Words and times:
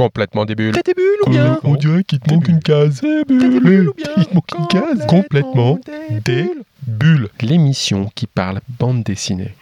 Complètement 0.00 0.46
des 0.46 0.54
bulles. 0.54 0.72
Bulles 0.72 1.18
ou 1.26 1.30
bien 1.30 1.60
On 1.62 1.74
dirait 1.74 2.04
qu'il 2.04 2.20
te 2.20 2.32
manque 2.32 2.48
une 2.48 2.60
case. 2.60 3.02
T'as 3.02 3.24
des 3.24 3.60
bulles 3.60 3.90
ou 3.90 3.92
bien 3.92 4.06
Il 4.16 4.24
te 4.24 4.34
manque 4.34 4.50
une 4.58 4.66
case. 4.68 5.06
Complètement 5.06 5.78
des 6.24 6.50
bulles. 6.86 7.28
L'émission 7.42 8.10
qui 8.14 8.26
parle 8.26 8.62
bande 8.78 9.02
dessinée. 9.02 9.54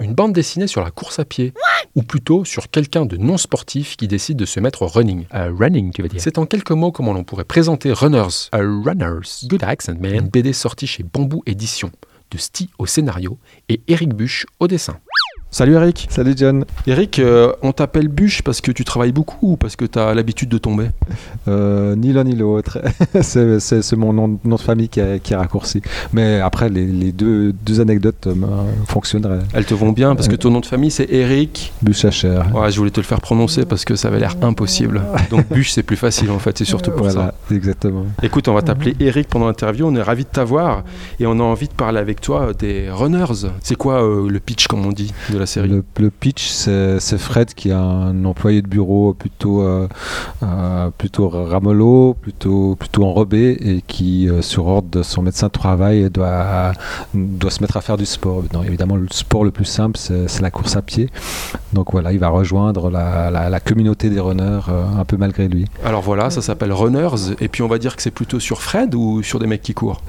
Une 0.00 0.14
bande 0.14 0.32
dessinée 0.32 0.66
sur 0.66 0.82
la 0.82 0.90
course 0.90 1.20
à 1.20 1.24
pied. 1.24 1.52
Ou 1.94 2.02
plutôt 2.02 2.44
sur 2.44 2.70
quelqu'un 2.70 3.06
de 3.06 3.16
non 3.16 3.36
sportif 3.36 3.96
qui 3.96 4.08
décide 4.08 4.36
de 4.36 4.46
se 4.46 4.58
mettre 4.58 4.82
au 4.82 4.88
running. 4.88 5.26
Euh, 5.32 5.52
running, 5.56 5.92
tu 5.92 6.02
veux 6.02 6.08
dire 6.08 6.20
C'est 6.20 6.38
en 6.38 6.46
quelques 6.46 6.72
mots 6.72 6.90
comment 6.90 7.12
l'on 7.12 7.22
pourrait 7.22 7.44
présenter 7.44 7.92
Runners. 7.92 8.48
A 8.50 8.58
Runners. 8.58 9.44
Good 9.44 9.62
accent, 9.62 9.94
man. 10.00 10.12
Une 10.12 10.28
BD 10.28 10.52
sortie 10.52 10.88
chez 10.88 11.04
Bamboo 11.04 11.44
Édition. 11.46 11.92
De 12.32 12.38
Sti 12.38 12.68
au 12.78 12.86
scénario 12.86 13.38
et 13.68 13.80
Eric 13.86 14.12
Buch 14.12 14.46
au 14.58 14.66
dessin. 14.66 14.98
Salut 15.52 15.74
Eric. 15.74 16.06
Salut 16.10 16.34
John. 16.36 16.64
Eric, 16.86 17.18
euh, 17.18 17.52
on 17.62 17.72
t'appelle 17.72 18.06
Buch 18.06 18.42
parce 18.44 18.60
que 18.60 18.70
tu 18.70 18.84
travailles 18.84 19.10
beaucoup 19.10 19.36
ou 19.52 19.56
parce 19.56 19.74
que 19.74 19.84
tu 19.84 19.98
as 19.98 20.14
l'habitude 20.14 20.48
de 20.48 20.58
tomber? 20.58 20.86
Euh, 21.48 21.96
ni 21.96 22.12
l'un 22.12 22.22
ni 22.22 22.36
l'autre. 22.36 22.78
c'est, 23.20 23.96
mon 23.96 24.12
nom, 24.12 24.38
nom 24.44 24.54
de 24.54 24.60
famille 24.60 24.88
qui, 24.88 25.00
est- 25.00 25.18
qui 25.20 25.32
est 25.32 25.36
raccourci. 25.36 25.82
Mais 26.12 26.38
après, 26.38 26.68
les, 26.68 26.86
les 26.86 27.10
deux, 27.10 27.52
deux 27.52 27.80
anecdotes 27.80 28.28
euh, 28.28 28.34
fonctionneraient. 28.86 29.40
Elles 29.52 29.64
te 29.64 29.74
vont 29.74 29.90
bien 29.90 30.14
parce 30.14 30.28
que 30.28 30.36
ton 30.36 30.50
nom 30.50 30.60
de 30.60 30.66
famille 30.66 30.92
c'est 30.92 31.10
Eric. 31.10 31.72
Buchacher. 31.82 32.40
Ouais, 32.54 32.70
je 32.70 32.78
voulais 32.78 32.92
te 32.92 33.00
le 33.00 33.04
faire 33.06 33.20
prononcer 33.20 33.64
parce 33.66 33.84
que 33.84 33.96
ça 33.96 34.06
avait 34.06 34.20
l'air 34.20 34.36
impossible. 34.42 35.02
Donc 35.30 35.48
Buch 35.48 35.70
c'est 35.72 35.82
plus 35.82 35.96
facile 35.96 36.30
en 36.30 36.38
fait, 36.38 36.56
c'est 36.58 36.64
surtout 36.64 36.92
pour 36.92 37.08
voilà, 37.08 37.34
exactement. 37.50 38.04
ça. 38.20 38.24
Écoute, 38.26 38.46
on 38.46 38.54
va 38.54 38.62
t'appeler 38.62 38.94
Eric 39.00 39.26
pendant 39.28 39.46
l'interview, 39.48 39.84
on 39.88 39.96
est 39.96 40.02
ravis 40.02 40.22
de 40.22 40.28
t'avoir 40.30 40.84
et 41.18 41.26
on 41.26 41.32
a 41.32 41.42
envie 41.42 41.66
de 41.66 41.72
parler 41.74 41.98
avec 41.98 42.20
toi 42.20 42.52
des 42.56 42.88
runners. 42.88 43.48
C'est 43.64 43.74
quoi 43.74 44.00
le 44.02 44.38
pitch 44.38 44.68
comme 44.68 44.86
on 44.86 44.92
dit 44.92 45.12
de 45.30 45.39
la 45.40 45.46
série 45.46 45.68
Le, 45.68 45.82
le 45.98 46.10
pitch, 46.10 46.48
c'est, 46.48 47.00
Fred 47.18 47.54
qui 47.54 47.70
est 47.70 47.72
un 47.72 48.24
employé 48.24 48.62
de 48.62 48.68
bureau 48.68 49.14
plutôt, 49.14 49.62
euh, 49.62 49.88
euh, 50.42 50.90
plutôt 50.96 51.28
ramolo, 51.28 52.14
plutôt, 52.20 52.76
plutôt 52.76 53.04
enrobé 53.04 53.56
et 53.60 53.82
qui, 53.86 54.28
euh, 54.28 54.42
sur 54.42 54.66
ordre 54.66 54.88
de 54.90 55.02
son 55.02 55.22
médecin 55.22 55.46
de 55.48 55.52
travail, 55.52 56.08
doit, 56.10 56.72
doit 57.14 57.50
se 57.50 57.60
mettre 57.62 57.76
à 57.76 57.80
faire 57.80 57.96
du 57.96 58.06
sport. 58.06 58.42
Non, 58.52 58.62
évidemment, 58.62 58.96
le 58.96 59.08
sport 59.10 59.44
le 59.44 59.50
plus 59.50 59.64
simple, 59.64 59.96
c'est, 59.98 60.40
la 60.40 60.50
course 60.50 60.76
à 60.76 60.82
pied. 60.82 61.08
Donc 61.72 61.92
voilà, 61.92 62.12
il 62.12 62.18
va 62.18 62.28
rejoindre 62.28 62.90
la, 62.90 63.30
la- 63.30 63.50
la 63.50 63.60
communauté 63.60 64.10
des 64.10 64.20
runners 64.20 64.60
euh, 64.68 64.84
un 64.98 65.04
peu 65.04 65.16
malgré 65.16 65.48
lui. 65.48 65.66
Alors 65.84 66.02
voilà, 66.02 66.30
ça 66.30 66.40
s'appelle 66.42 66.72
Runners 66.72 67.34
et 67.40 67.48
puis 67.48 67.62
on 67.62 67.68
va 67.68 67.78
dire 67.78 67.96
que 67.96 68.02
c'est 68.02 68.10
plutôt 68.10 68.40
sur 68.40 68.62
Fred 68.62 68.94
ou 68.94 69.22
sur 69.22 69.38
des 69.38 69.46
mecs 69.46 69.62
qui 69.62 69.74
courent? 69.74 70.00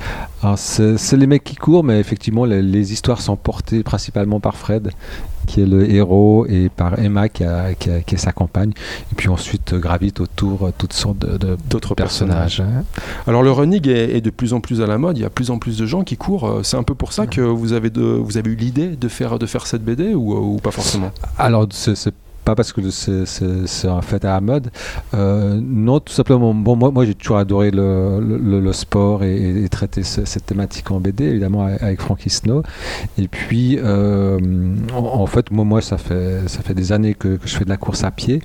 Alors, 0.43 0.57
c'est, 0.57 0.97
c'est 0.97 1.17
les 1.17 1.27
mecs 1.27 1.43
qui 1.43 1.55
courent, 1.55 1.83
mais 1.83 1.99
effectivement, 1.99 2.45
les, 2.45 2.61
les 2.61 2.93
histoires 2.93 3.21
sont 3.21 3.35
portées 3.35 3.83
principalement 3.83 4.39
par 4.39 4.55
Fred, 4.55 4.91
qui 5.47 5.61
est 5.61 5.65
le 5.65 5.89
héros, 5.91 6.45
et 6.47 6.69
par 6.69 6.97
Emma, 6.99 7.27
qui, 7.27 7.43
a- 7.43 7.73
qui, 7.73 7.89
a- 7.89 8.01
qui 8.01 8.15
est 8.15 8.17
sa 8.17 8.31
compagne. 8.31 8.71
Et 9.11 9.15
puis 9.15 9.27
ensuite, 9.27 9.73
euh, 9.73 9.79
gravitent 9.79 10.19
autour 10.21 10.67
euh, 10.67 10.71
toutes 10.77 10.93
sortes 10.93 11.17
de, 11.17 11.57
D'autres 11.69 11.95
personnages. 11.95 12.57
personnages. 12.57 12.85
Alors 13.27 13.41
le 13.43 13.51
running 13.51 13.87
est, 13.89 14.15
est 14.17 14.21
de 14.21 14.29
plus 14.29 14.53
en 14.53 14.59
plus 14.61 14.81
à 14.81 14.87
la 14.87 14.97
mode, 14.97 15.17
il 15.17 15.21
y 15.21 15.25
a 15.25 15.29
de 15.29 15.33
plus 15.33 15.49
en 15.51 15.57
plus 15.57 15.77
de 15.77 15.85
gens 15.85 16.03
qui 16.03 16.15
courent. 16.15 16.47
Euh, 16.47 16.63
C'est 16.63 16.77
un 16.77 16.83
peu 16.83 16.93
pour 16.95 17.11
ça 17.11 17.27
que 17.27 17.41
vous 17.41 17.73
avez, 17.73 17.89
de, 17.89 18.01
vous 18.01 18.37
avez 18.37 18.51
eu 18.51 18.55
l'idée 18.55 18.89
de 18.89 19.07
faire, 19.07 19.39
de 19.39 19.45
faire 19.45 19.65
cette 19.67 19.83
BD 19.83 20.13
ou, 20.13 20.33
ou 20.33 20.57
pas 20.57 20.71
forcément? 20.71 21.11
Alors, 21.37 21.67
c'est, 21.71 21.95
c'est 21.95 22.13
pas 22.43 22.55
parce 22.55 22.73
que 22.73 22.81
c'est, 22.89 23.87
un 23.87 24.01
fait 24.01 24.23
à 24.25 24.33
la 24.33 24.41
mode. 24.41 24.71
Euh, 25.13 25.59
non, 25.61 25.99
tout 25.99 26.13
simplement. 26.13 26.53
Bon, 26.53 26.75
moi, 26.75 27.05
j'ai 27.05 27.15
toujours 27.15 27.37
adoré 27.37 27.71
le, 27.71 28.71
sport 28.73 29.23
et, 29.23 29.63
et 29.63 29.69
traiter 29.69 30.03
ce- 30.03 30.25
cette 30.25 30.45
thématique 30.45 30.89
en 30.91 30.99
BD, 30.99 31.25
évidemment, 31.25 31.65
avec, 31.65 32.01
Frankie 32.01 32.29
Snow. 32.29 32.63
Et 33.17 33.27
puis, 33.27 33.77
euh, 33.79 34.39
en, 34.93 35.25
fait, 35.25 35.51
moi, 35.51 35.81
ça, 35.81 35.97
fait, 35.97 36.73
des 36.73 36.91
années 36.91 37.13
que 37.13 37.37
je 37.43 37.55
fais 37.55 37.65
de 37.65 37.69
la 37.69 37.77
course 37.77 38.03
à 38.03 38.11
pied. 38.11 38.41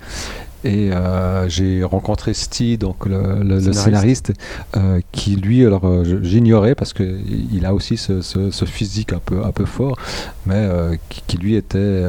Et 0.66 0.90
euh, 0.92 1.48
j'ai 1.48 1.84
rencontré 1.84 2.34
Steve, 2.34 2.78
donc 2.78 3.06
le, 3.06 3.42
le- 3.42 3.60
le 3.60 3.72
Scénariste. 3.72 4.32
euh, 4.76 5.00
qui 5.12 5.36
lui, 5.36 5.64
alors 5.64 5.86
euh, 5.86 6.18
j'ignorais 6.22 6.74
parce 6.74 6.92
qu'il 6.92 7.64
a 7.64 7.72
aussi 7.72 7.96
ce, 7.96 8.20
ce- 8.20 8.50
ce 8.50 8.64
physique 8.64 9.12
un 9.12 9.20
peu, 9.24 9.44
un 9.44 9.52
peu 9.52 9.64
fort, 9.64 9.96
mais 10.44 10.68
qui, 11.08 11.22
qui, 11.26 11.36
lui 11.38 11.54
était, 11.54 12.02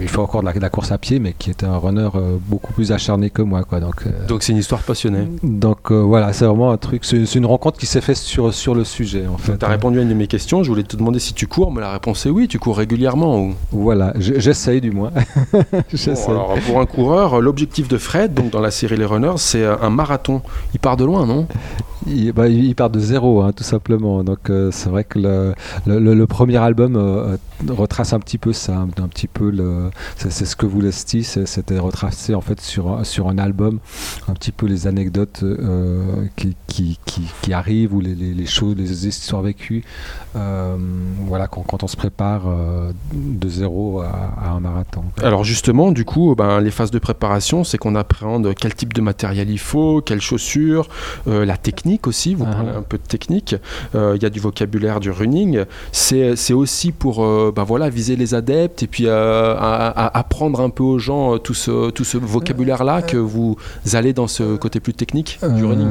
il 0.00 0.08
fait 0.08 0.18
encore 0.18 0.42
de 0.42 0.46
la, 0.46 0.52
de 0.52 0.60
la 0.60 0.70
course 0.70 0.92
à 0.92 0.98
pied, 0.98 1.18
mais 1.18 1.34
qui 1.36 1.50
était 1.50 1.66
un 1.66 1.76
runner 1.76 2.08
beaucoup 2.46 2.72
plus 2.72 2.92
acharné 2.92 3.30
que 3.30 3.42
moi. 3.42 3.64
Quoi. 3.64 3.80
Donc, 3.80 4.04
Donc 4.28 4.42
c'est 4.44 4.52
une 4.52 4.58
histoire 4.58 4.82
passionnée. 4.82 5.26
donc 5.42 5.90
voilà, 5.90 6.32
c'est 6.32 6.44
vraiment 6.44 6.70
un 6.70 6.76
truc, 6.76 7.04
c'est 7.04 7.34
une 7.34 7.46
rencontre 7.46 7.78
qui 7.80 7.86
s'est 7.86 8.00
faite 8.00 8.16
sur, 8.16 8.54
sur 8.54 8.74
le 8.76 8.84
sujet 8.84 9.26
en 9.26 9.38
fait. 9.38 9.58
Tu 9.58 9.64
as 9.64 9.68
répondu 9.68 9.98
à 9.98 10.02
une 10.02 10.08
de 10.08 10.14
mes 10.14 10.28
questions, 10.28 10.62
je 10.62 10.68
voulais 10.70 10.84
te 10.84 10.96
demander 10.96 11.18
si 11.18 11.34
tu 11.34 11.46
cours, 11.48 11.72
mais 11.72 11.80
la 11.80 11.90
réponse 11.92 12.24
est 12.26 12.30
oui, 12.30 12.46
tu 12.46 12.58
cours 12.60 12.76
régulièrement. 12.76 13.40
Ou... 13.40 13.54
Voilà, 13.72 14.12
j'essaye 14.18 14.80
du 14.80 14.92
moins. 14.92 15.10
Bon, 16.28 16.30
alors, 16.30 16.54
pour 16.66 16.80
un 16.80 16.86
coureur, 16.86 17.40
l'objectif 17.40 17.87
de 17.88 17.98
Fred, 17.98 18.34
donc 18.34 18.50
dans 18.50 18.60
la 18.60 18.70
série 18.70 18.96
Les 18.96 19.04
Runners, 19.04 19.38
c'est 19.38 19.62
euh, 19.62 19.76
un 19.80 19.90
marathon. 19.90 20.42
Il 20.74 20.80
part 20.80 20.96
de 20.96 21.04
loin, 21.04 21.26
non? 21.26 21.46
Il, 22.08 22.32
bah, 22.32 22.48
il- 22.48 22.74
part 22.74 22.90
de 22.90 23.00
zéro, 23.00 23.42
hein, 23.42 23.52
tout 23.52 23.64
simplement. 23.64 24.22
Donc 24.24 24.50
euh, 24.50 24.70
c'est 24.70 24.88
vrai 24.88 25.04
que 25.04 25.18
le, 25.18 26.26
premier 26.26 26.56
album 26.56 26.96
euh, 26.96 27.36
euh, 27.68 27.72
retrace 27.72 28.12
un 28.12 28.20
petit 28.20 28.38
peu 28.38 28.52
ça, 28.52 28.78
un, 28.78 29.08
petit 29.08 29.26
peu 29.26 29.50
le. 29.50 29.90
C'est 30.16 30.30
ce 30.30 30.56
que 30.56 30.66
voulait 30.66 30.92
Steve, 30.92 31.24
c'était 31.24 31.78
retracé 31.78 32.34
en 32.34 32.40
fait 32.40 32.60
sur 32.60 33.04
sur 33.04 33.28
un 33.28 33.38
album, 33.38 33.80
un 34.28 34.34
petit 34.34 34.52
peu 34.52 34.66
les 34.66 34.86
anecdotes 34.86 35.44
qui, 36.36 36.56
qui, 36.66 36.98
qui, 37.42 37.52
arrivent 37.52 37.94
ou 37.94 38.00
les, 38.00 38.14
les, 38.14 38.46
choses, 38.46 38.76
les 38.76 39.06
histoires 39.06 39.42
vécues. 39.42 39.84
voilà, 40.34 41.48
quand, 41.48 41.62
quand 41.62 41.82
on 41.82 41.88
se 41.88 41.96
prépare 41.96 42.44
de 43.12 43.48
zéro 43.48 44.00
à, 44.00 44.50
un 44.50 44.60
marathon. 44.60 45.04
Alors 45.22 45.44
justement, 45.44 45.90
du 45.90 46.04
coup, 46.04 46.34
ben, 46.36 46.60
les 46.60 46.70
phases 46.70 46.90
de 46.90 46.98
préparation, 46.98 47.64
c'est 47.64 47.78
qu'on 47.78 47.94
appréhende 47.94 48.54
quel 48.54 48.74
type 48.74 48.94
de 48.94 49.00
matériel 49.00 49.50
il 49.50 49.58
faut, 49.58 50.00
quelles 50.00 50.20
chaussures, 50.20 50.88
la 51.26 51.56
technique 51.56 51.97
aussi, 52.06 52.34
vous 52.34 52.44
Ah. 52.48 52.52
parlez 52.54 52.70
un 52.70 52.82
peu 52.82 52.96
de 52.98 53.02
technique, 53.02 53.56
Euh, 53.94 54.14
il 54.16 54.22
y 54.22 54.26
a 54.26 54.30
du 54.30 54.40
vocabulaire 54.40 55.00
du 55.00 55.10
running, 55.10 55.64
c'est 55.92 56.52
aussi 56.52 56.92
pour 56.92 57.24
euh, 57.24 57.52
ben, 57.54 57.64
voilà, 57.64 57.88
viser 57.88 58.16
les 58.16 58.34
adeptes 58.34 58.82
et 58.82 58.86
puis 58.86 59.06
euh, 59.06 59.54
à- 59.56 59.88
à- 59.88 60.18
apprendre 60.18 60.60
un 60.60 60.70
peu 60.70 60.82
aux 60.84 60.98
gens 60.98 61.34
euh, 61.34 61.38
tout 61.38 61.54
ce, 61.54 61.90
tout 61.90 62.04
ce 62.04 62.18
vocabulaire-là 62.18 63.02
que 63.02 63.16
vous 63.16 63.56
allez 63.92 64.12
dans 64.12 64.26
ce 64.28 64.56
côté 64.56 64.80
plus 64.80 64.94
technique 64.94 65.38
du 65.56 65.64
running. 65.64 65.88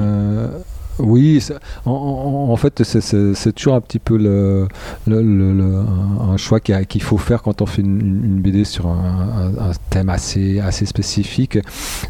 Euh, 1.00 1.04
oui, 1.04 1.44
en, 1.86 2.56
fait, 2.58 2.84
c'est- 2.84 3.52
toujours 3.54 3.76
un 3.76 3.82
petit 3.82 4.00
peu 4.00 4.18
le, 4.18 4.68
un, 5.08 6.38
choix 6.38 6.60
qu'il 6.60 7.02
faut 7.02 7.18
faire 7.18 7.42
quand 7.42 7.62
on 7.62 7.66
fait 7.66 7.82
une, 7.82 8.40
BD 8.42 8.64
sur 8.64 8.88
un, 8.88 9.52
thème 9.90 10.10
assez, 10.10 10.60
assez 10.60 10.86
spécifique. 10.86 11.58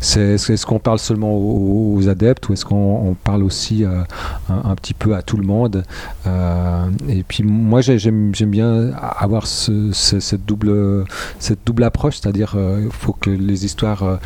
C'est 0.02 0.34
est-ce 0.36 0.66
qu'on 0.66 0.80
parle 0.80 1.00
seulement 1.00 1.34
aux, 1.36 2.08
adeptes 2.10 2.48
ou 2.50 2.54
est-ce 2.54 2.66
qu'on 2.66 2.76
on 3.10 3.14
parle 3.14 3.44
aussi 3.44 3.84
euh, 3.84 4.02
un, 4.50 4.76
petit 4.76 4.94
peu 4.94 5.16
à 5.16 5.22
tout 5.22 5.38
le 5.38 5.44
monde? 5.46 5.84
Euh, 6.26 6.86
Et 7.10 7.24
puis 7.24 7.44
moi, 7.44 7.82
j'ai- 7.82 8.00
j'aime 8.00 8.32
bien 8.32 8.92
avoir 8.96 9.48
ce- 9.48 9.92
ce- 9.92 10.20
cette, 10.20 10.46
double, 10.46 11.06
cette 11.40 11.60
double 11.66 11.84
approche, 11.84 12.18
c'est-à-dire 12.22 12.56
il 12.58 12.92
faut 12.92 13.14
que 13.14 13.30
les 13.30 13.66
histoires 13.66 14.20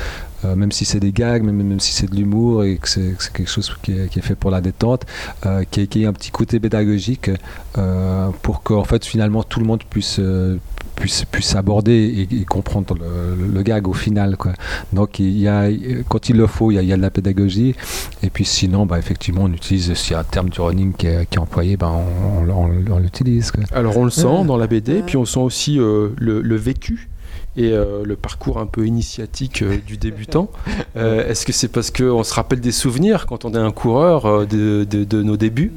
euh, 0.46 0.56
même 0.56 0.72
si 0.72 0.86
c'est 0.86 1.00
des 1.00 1.12
gags, 1.12 1.44
même, 1.44 1.56
même 1.62 1.80
si 1.80 1.94
c'est 1.94 2.10
de 2.10 2.16
l'humour 2.16 2.64
et 2.64 2.78
que 2.78 2.88
c'est 2.90 3.16
que 3.18 3.24
c'est 3.24 3.34
quelque 3.34 3.50
chose 3.50 3.72
qui 3.82 3.92
est, 3.92 4.10
qui 4.10 4.20
est 4.20 4.24
fait 4.24 4.36
pour 4.36 4.52
la 4.52 4.62
détente, 4.62 5.06
euh, 5.46 5.64
qui, 5.70 5.88
qui 5.88 6.04
ait 6.04 6.06
un 6.08 6.14
petit 6.14 6.32
côté 6.32 6.60
pédagogique 6.60 7.30
euh, 7.78 8.30
pour 8.42 8.64
qu'en 8.64 8.84
fait 8.84 9.06
finalement 9.06 9.44
tout 9.44 9.60
le 9.60 9.66
monde 9.66 9.84
puisse 9.90 10.18
euh, 10.20 10.58
puisse, 10.96 11.26
puisse 11.26 11.56
aborder 11.56 12.28
et, 12.32 12.36
et 12.42 12.46
comprendre 12.46 12.96
le, 12.96 13.36
le- 13.46 13.52
le 13.54 13.62
gag 13.64 13.88
au 13.88 13.94
final 13.94 14.38
quoi. 14.38 14.54
Donc 14.94 15.20
il 15.20 15.38
y 15.38 15.48
a 15.48 15.68
quand 16.10 16.30
il 16.30 16.38
le 16.38 16.48
faut 16.48 16.72
il 16.72 16.76
y 16.76 16.78
a, 16.78 16.82
il 16.82 16.88
y 16.90 16.94
a 16.94 16.98
de 16.98 17.02
la 17.02 17.10
pédagogie 17.10 17.76
et 18.24 18.30
puis 18.30 18.46
sinon 18.46 18.86
bah, 18.86 19.00
effectivement 19.00 19.44
on 19.44 19.52
utilise 19.54 19.94
s'il 19.94 20.14
y 20.14 20.16
a 20.16 20.20
un 20.20 20.24
terme 20.24 20.50
du 20.50 20.60
running 20.62 20.94
qui 20.94 21.08
est, 21.08 21.26
qui 21.30 21.38
est 21.38 21.42
employé 21.42 21.78
ben 21.78 21.92
on, 21.92 22.50
on- 22.50 22.50
on- 22.50 22.92
on 22.92 23.00
l'utilise. 23.00 23.52
Alors 23.72 23.98
on 23.98 24.06
le 24.06 24.12
sent 24.12 24.46
dans 24.46 24.58
la 24.58 24.68
BD, 24.68 25.02
puis 25.04 25.18
on 25.18 25.26
sent 25.26 25.40
aussi 25.40 25.80
euh, 25.80 26.10
le, 26.18 26.42
le 26.42 26.56
vécu 26.56 27.10
et 27.58 27.72
euh, 27.72 28.04
le 28.06 28.16
parcours 28.16 28.60
un 28.60 28.66
peu 28.66 28.86
initiatique 28.86 29.62
euh, 29.62 29.78
du 29.86 29.98
débutant. 29.98 30.50
Euh, 30.98 31.26
Est-ce 31.30 31.46
que 31.46 31.54
c'est 31.54 31.70
parce 31.70 31.90
qu'on 31.90 32.24
se 32.24 32.34
rappelle 32.34 32.60
des 32.60 32.74
souvenirs 32.74 33.26
quand 33.26 33.46
on 33.46 33.54
est 33.54 33.58
un 33.58 33.72
coureur 33.72 34.46
de, 34.46 34.84
de- 34.84 35.06
de 35.06 35.24
nos 35.24 35.38
débuts? 35.38 35.72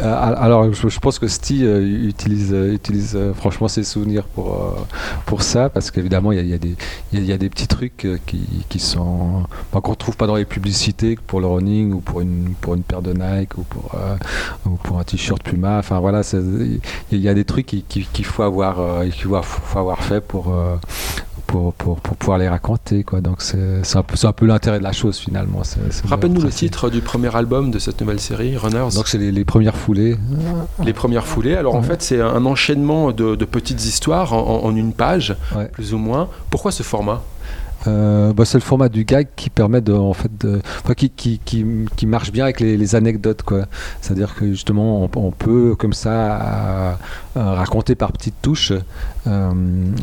Alors, 0.00 0.72
je, 0.72 0.98
pense 0.98 1.18
que 1.18 1.28
Steve 1.28 1.66
euh, 1.66 2.08
utilise, 2.08 2.52
euh, 2.52 2.74
utilise 2.74 3.12
euh, 3.14 3.34
franchement 3.34 3.68
ses 3.68 3.84
souvenirs 3.84 4.24
pour, 4.24 4.54
euh, 4.54 4.80
pour 5.26 5.42
ça, 5.42 5.68
parce 5.68 5.90
qu'évidemment, 5.90 6.32
il 6.32 6.38
y 6.38 6.40
a, 6.40 6.42
y 6.42 6.54
a 6.54 7.20
y 7.20 7.32
a- 7.32 7.38
des 7.38 7.48
petits 7.50 7.66
trucs 7.66 8.04
euh, 8.04 8.18
qui, 8.26 8.40
qui 8.68 8.78
sont 8.78 9.44
qu'on 9.72 9.90
ne 9.90 9.96
trouve 9.96 10.16
pas 10.16 10.26
dans 10.26 10.36
les 10.36 10.44
publicités 10.44 11.16
pour 11.26 11.40
le 11.40 11.46
running 11.46 11.92
ou 11.92 12.00
pour 12.00 12.20
une, 12.20 12.54
pour 12.60 12.74
une 12.74 12.82
paire 12.82 13.02
de 13.02 13.12
Nike 13.12 13.58
ou 13.58 13.62
pour, 13.62 13.94
euh, 13.94 14.16
ou 14.66 14.70
pour 14.76 14.98
un 14.98 15.04
t-shirt 15.04 15.42
Puma. 15.42 15.78
Enfin 15.78 16.00
voilà, 16.00 16.22
il 16.32 17.18
y 17.18 17.28
a 17.28 17.34
des 17.34 17.44
trucs 17.44 17.66
qu'il 17.66 17.84
qui, 17.84 18.04
qu'il 18.12 18.24
faut, 18.24 18.42
avoir, 18.42 18.80
euh, 18.80 19.10
faut, 19.10 19.42
faut 19.42 19.78
avoir 19.78 20.02
fait 20.02 20.20
pour, 20.20 20.52
euh, 20.52 20.76
pour, 21.52 21.74
pour, 21.74 22.00
pour 22.00 22.16
pouvoir 22.16 22.38
les 22.38 22.48
raconter. 22.48 23.04
Quoi. 23.04 23.20
Donc 23.20 23.42
c'est 23.42 23.82
un 23.96 24.32
peu, 24.32 24.46
l'intérêt 24.46 24.78
de 24.78 24.82
la 24.84 24.92
chose 24.92 25.18
finalement. 25.18 25.62
Rappelle-nous 26.08 26.40
le 26.40 26.48
titre 26.50 26.88
du 26.88 27.02
premier 27.02 27.34
album 27.36 27.70
de 27.70 27.78
cette 27.78 28.00
nouvelle 28.00 28.20
série, 28.20 28.56
Runners. 28.56 28.94
Donc 28.94 29.06
c'est 29.06 29.18
les, 29.18 29.30
les 29.30 29.44
premières 29.44 29.76
foulées. 29.76 30.16
les 30.82 30.92
premières 30.94 31.26
foulées. 31.26 31.54
Alors 31.54 31.74
en 31.74 31.82
fait, 31.82 32.00
c'est 32.02 32.20
un 32.22 32.44
enchaînement 32.46 33.12
de, 33.12 33.36
de 33.36 33.44
petites 33.44 33.84
histoires 33.84 34.32
en, 34.32 34.62
en- 34.64 34.64
en 34.64 34.74
une 34.76 34.92
page, 34.94 35.36
Ouais. 35.54 35.66
plus 35.66 35.92
ou 35.92 35.98
moins. 35.98 36.28
Pourquoi 36.48 36.72
ce 36.72 36.82
format? 36.82 37.20
Euh, 37.88 38.32
bah, 38.32 38.44
c'est 38.44 38.58
le 38.58 38.62
format 38.62 38.88
du 38.88 39.04
gag 39.04 39.26
qui 39.34 39.50
permet 39.50 39.80
de, 39.80 39.92
en 39.92 40.12
fait, 40.12 40.30
qui, 40.96 41.10
qui, 41.10 41.40
qui, 41.96 42.06
marche 42.06 42.30
bien 42.30 42.44
avec 42.44 42.60
les, 42.60 42.94
anecdotes, 42.94 43.42
quoi. 43.42 43.66
C'est-à-dire 44.00 44.34
que 44.34 44.46
justement, 44.52 45.08
on, 45.14 45.30
peut 45.32 45.74
comme 45.76 45.92
ça 45.92 46.98
raconter 47.34 47.94
par 47.94 48.12
petites 48.12 48.40
touches 48.42 48.72
euh, 49.28 49.52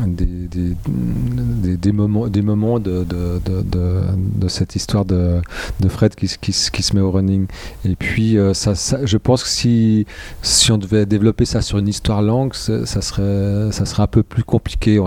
des, 0.06 0.24
des, 0.24 1.76
des, 1.76 1.92
moments, 1.92 2.26
des 2.26 2.40
moments 2.40 2.78
de, 2.78 3.04
de, 3.04 4.48
cette 4.48 4.76
histoire 4.76 5.04
de, 5.04 5.42
Fred 5.88 6.14
qui, 6.14 6.26
qui, 6.40 6.52
se- 6.52 6.94
met 6.94 7.00
au 7.00 7.10
running. 7.10 7.46
Et 7.84 7.96
puis, 7.96 8.38
euh, 8.38 8.54
ça, 8.54 8.72
je 9.04 9.16
pense 9.18 9.44
que 9.44 9.48
si, 9.48 10.06
si 10.42 10.72
on 10.72 10.78
devait 10.78 11.04
développer 11.04 11.44
ça 11.44 11.60
sur 11.60 11.78
une 11.78 11.88
histoire 11.88 12.22
longue, 12.22 12.54
ça, 12.54 12.84
serait, 12.86 13.70
ça 13.72 13.84
serait 13.84 14.02
un 14.02 14.08
peu 14.08 14.22
plus 14.22 14.44
compliqué. 14.44 15.00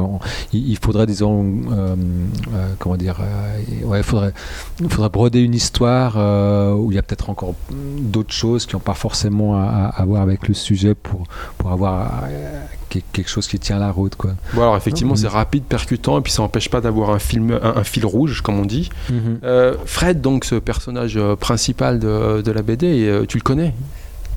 Il, 0.53 0.77
faudrait, 0.77 1.07
disons, 1.07 1.43
comment 2.79 2.97
dire, 2.97 3.17
euh, 3.21 3.85
ouais, 3.87 3.99
il 3.99 4.03
faudrait, 4.03 4.33
il 4.79 4.89
faudrait 4.89 5.09
broder 5.09 5.41
une 5.41 5.53
histoire 5.53 6.15
euh, 6.17 6.73
où 6.73 6.91
il 6.91 6.95
y 6.95 6.97
a 6.97 7.01
peut-être 7.03 7.29
encore 7.29 7.55
d'autres 7.71 8.33
choses 8.33 8.65
qui 8.65 8.75
n'ont 8.75 8.79
pas 8.81 8.93
forcément 8.93 9.55
à, 9.55 9.91
à- 9.95 10.05
voir 10.05 10.21
avec 10.21 10.47
le 10.47 10.53
sujet 10.53 10.93
pour, 10.95 11.23
pour 11.57 11.71
avoir 11.71 12.23
euh, 12.29 12.61
que- 12.89 12.99
quelque 13.13 13.29
chose 13.29 13.47
qui 13.47 13.59
tient 13.59 13.79
la 13.79 13.91
route. 13.91 14.15
Quoi. 14.15 14.31
Bon, 14.53 14.61
alors 14.61 14.77
effectivement, 14.77 15.13
Mhm. 15.13 15.17
c'est 15.19 15.27
rapide, 15.27 15.63
percutant, 15.63 16.17
et 16.19 16.21
puis 16.21 16.31
ça 16.31 16.41
n'empêche 16.41 16.69
pas 16.69 16.81
d'avoir 16.81 17.09
un, 17.11 17.19
film, 17.19 17.57
un, 17.61 17.77
un 17.77 17.83
fil 17.83 18.05
rouge, 18.05 18.41
comme 18.41 18.59
on 18.59 18.65
dit. 18.65 18.89
Euh, 19.43 19.75
Fred, 19.85 20.21
donc, 20.21 20.45
ce 20.45 20.55
personnage 20.55 21.17
euh, 21.17 21.35
principal 21.35 21.99
de, 21.99 22.41
de 22.41 22.51
la 22.51 22.61
BD, 22.61 23.07
euh, 23.07 23.25
tu 23.25 23.37
le 23.37 23.43
connais? 23.43 23.73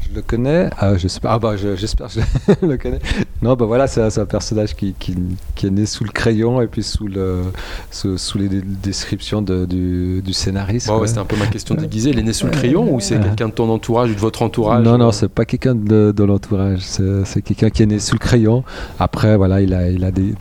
Je 0.08 0.14
le 0.14 0.22
connais. 0.22 0.70
Ah, 0.78 0.96
je 0.96 1.08
sais 1.08 1.19
pas. 1.19 1.32
Ah 1.32 1.38
bah, 1.40 1.56
je- 1.56 1.75
j'espère 1.75 2.06
que 2.06 2.20
je 2.60 2.66
le 2.66 2.76
connais. 2.76 3.00
Non, 3.42 3.54
bah 3.54 3.66
voilà, 3.66 3.86
c'est 3.86 4.00
un, 4.18 4.24
personnage 4.24 4.74
qui, 4.74 4.94
qui, 4.98 5.14
qui 5.54 5.66
est 5.66 5.70
né 5.70 5.84
sous 5.86 6.04
le 6.04 6.10
crayon 6.10 6.60
et 6.62 6.66
puis 6.66 6.82
sous, 6.82 7.06
le, 7.06 7.42
sous, 7.90 8.16
sous 8.18 8.38
les 8.38 8.48
descriptions 8.48 9.42
de- 9.42 9.66
du, 9.66 10.22
du 10.22 10.32
scénariste. 10.32 10.86
Bon, 10.88 10.98
ouais. 11.00 11.06
C'était 11.06 11.20
un 11.20 11.24
peu 11.26 11.36
ma 11.36 11.46
question 11.46 11.74
déguisée. 11.74 12.10
Il 12.10 12.18
est 12.18 12.22
né 12.22 12.32
sous 12.32 12.46
le 12.46 12.52
crayon 12.52 12.92
ou 12.94 13.00
c'est 13.00 13.20
quelqu'un 13.20 13.48
de 13.48 13.52
ton 13.52 13.68
entourage 13.70 14.10
ou 14.10 14.14
de 14.14 14.20
votre 14.20 14.42
entourage 14.42 14.84
Non, 14.84 14.96
non, 14.98 15.12
c'est 15.12 15.28
pas 15.28 15.44
quelqu'un 15.44 15.74
de, 15.74 16.12
de 16.16 16.24
l'entourage. 16.24 16.80
C'est 16.80 17.42
quelqu'un 17.42 17.70
qui 17.70 17.82
est 17.82 17.86
né 17.86 17.98
sous 17.98 18.14
le 18.14 18.18
crayon. 18.20 18.64
Après, 18.98 19.36
voilà, 19.36 19.60
il 19.60 19.74
a, 19.74 19.90
il 19.90 20.02
a 20.04 20.10
des, 20.10 20.34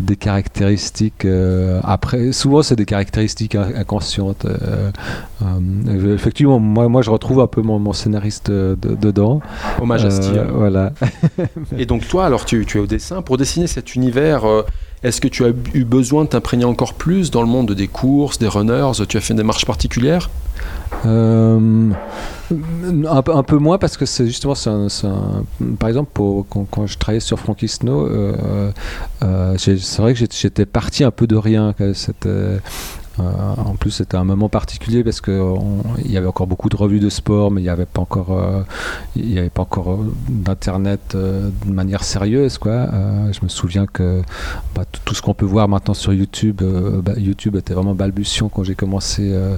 des 0.00 0.16
caractéristiques. 0.16 1.24
euh, 1.24 1.80
après, 1.84 2.32
souvent, 2.32 2.62
c'est 2.62 2.76
des 2.76 2.84
caractéristiques 2.86 3.54
in- 3.54 3.70
inconscientes. 3.76 4.44
euh, 4.46 4.90
euh, 5.42 6.14
effectivement, 6.14 6.58
moi, 6.58 6.88
moi, 6.88 7.02
je 7.02 7.10
retrouve 7.10 7.40
un 7.40 7.46
peu 7.46 7.62
mon, 7.62 7.78
mon 7.78 7.92
scénariste 7.92 8.50
de- 8.50 8.76
dedans. 9.00 9.40
Hommage 9.80 10.04
à 10.04 10.08
Euh, 10.08 10.10
Steve. 10.10 10.46
Voilà. 10.54 10.92
Et 11.78 11.86
donc 11.86 12.06
toi, 12.06 12.28
alors 12.32 12.46
tu, 12.46 12.62
es 12.66 12.78
au 12.78 12.86
dessin. 12.86 13.20
Pour 13.20 13.36
dessiner 13.36 13.66
cet 13.66 13.94
univers, 13.94 14.46
euh, 14.46 14.62
est-ce 15.02 15.20
que 15.20 15.28
tu 15.28 15.44
as 15.44 15.50
eu 15.74 15.84
besoin 15.84 16.24
de 16.24 16.30
t'imprégner 16.30 16.64
encore 16.64 16.94
plus 16.94 17.30
dans 17.30 17.42
le 17.42 17.48
monde 17.48 17.72
des 17.72 17.88
courses, 17.88 18.38
des 18.38 18.48
runners? 18.48 18.90
Tu 19.06 19.18
as 19.18 19.20
fait 19.20 19.34
une 19.34 19.38
démarche 19.38 19.66
particulière 19.66 20.30
Euh, 21.04 21.90
un, 22.50 23.42
peu- 23.42 23.56
moins 23.58 23.78
parce 23.78 23.96
que 23.96 24.06
c'est 24.06 24.26
justement, 24.26 24.54
un- 24.66 24.86
un- 25.04 25.44
par 25.78 25.88
exemple, 25.88 26.10
quand, 26.14 26.86
je 26.86 26.96
travaillais 26.98 27.20
sur 27.20 27.38
Frankie 27.38 27.68
Snow, 27.68 28.06
euh, 28.06 28.70
c'est 29.58 29.98
vrai 29.98 30.14
que 30.14 30.20
j'étais 30.30 30.66
parti 30.66 31.04
un 31.04 31.10
peu 31.10 31.26
de 31.26 31.36
rien. 31.36 31.74
Euh, 33.20 33.22
en 33.58 33.74
plus, 33.74 33.90
c'était 33.90 34.16
un 34.16 34.24
moment 34.24 34.48
particulier 34.48 35.04
parce 35.04 35.20
que 35.20 35.32
on- 35.32 35.82
il 36.04 36.10
y 36.10 36.16
avait 36.16 36.26
encore 36.26 36.46
beaucoup 36.46 36.68
de 36.68 36.76
revues 36.76 37.00
de 37.00 37.10
sport, 37.10 37.50
mais 37.50 37.60
il 37.60 37.64
n'y 37.64 37.70
avait 37.70 37.86
pas 37.86 38.00
encore, 38.00 38.32
euh, 38.32 38.62
il 39.16 39.32
y 39.32 39.38
avait 39.38 39.50
pas 39.50 39.62
encore 39.62 39.92
euh, 39.92 40.12
d'internet 40.28 41.00
euh, 41.14 41.50
de 41.66 41.72
manière 41.72 42.04
sérieuse, 42.04 42.58
quoi. 42.58 42.86
Je 43.32 43.38
me 43.42 43.48
souviens 43.48 43.86
que 43.86 44.22
bah, 44.74 44.84
tout- 45.04 45.14
ce 45.14 45.20
qu'on 45.22 45.34
peut 45.34 45.44
voir 45.46 45.68
maintenant 45.68 45.94
sur 45.94 46.12
YouTube, 46.12 46.62
bah, 47.04 47.12
YouTube 47.18 47.56
était 47.56 47.74
vraiment 47.74 47.94
balbutiant 47.94 48.48
quand 48.48 48.64
j'ai 48.64 48.74
commencé. 48.74 49.30
euh, 49.32 49.56